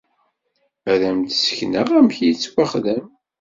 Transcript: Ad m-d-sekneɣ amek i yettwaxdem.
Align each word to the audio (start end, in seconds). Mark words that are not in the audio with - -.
Ad 0.91 1.01
m-d-sekneɣ 1.15 1.87
amek 1.97 2.15
i 2.19 2.25
yettwaxdem. 2.27 3.05